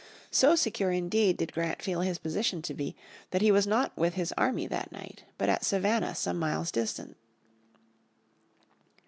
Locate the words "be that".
2.73-3.43